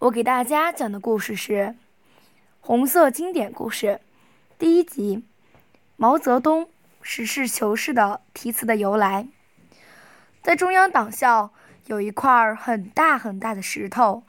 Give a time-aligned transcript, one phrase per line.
[0.00, 1.52] 我给大家讲的故事是
[2.60, 3.86] 《红色经典故事》
[4.58, 5.18] 第一集
[5.96, 6.70] 《毛泽东
[7.02, 9.28] 实事求是的题词的由来》。
[10.40, 11.52] 在中央党校
[11.84, 14.22] 有一块很大很大的石头，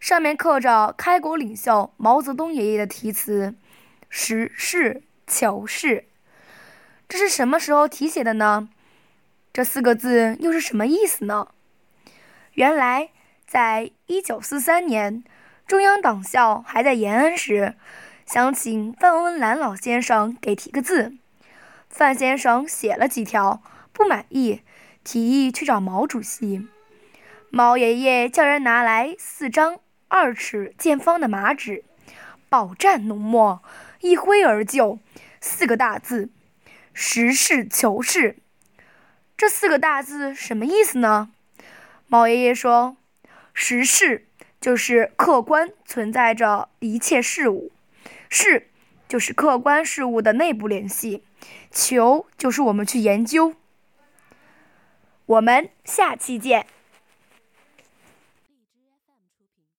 [0.00, 3.54] 上面刻着开国领袖毛泽东爷爷的题词
[4.10, 6.06] “实事求是”。
[7.08, 8.68] 这是什么时候题写的呢？
[9.52, 11.46] 这四个字又是什么意思呢？
[12.54, 13.10] 原来。
[13.52, 15.22] 在一九四三年，
[15.66, 17.74] 中央党校还在延安时，
[18.24, 21.18] 想请范文澜老先生给题个字。
[21.90, 24.62] 范先生写了几条，不满意，
[25.04, 26.66] 提议去找毛主席。
[27.50, 31.84] 毛爷爷叫人拿来四张二尺见方的麻纸，
[32.48, 33.62] 饱蘸浓墨，
[34.00, 34.98] 一挥而就，
[35.42, 36.30] 四个大字：
[36.94, 38.38] 实事求是。
[39.36, 41.28] 这四个大字什么意思呢？
[42.06, 42.96] 毛爷爷说。
[43.52, 44.26] 实事
[44.60, 47.70] 就是客观存在着一切事物，
[48.28, 48.68] 事
[49.08, 51.22] 就是客观事物的内部联系，
[51.70, 53.54] 求就是我们去研究。
[55.26, 56.66] 我们下期见。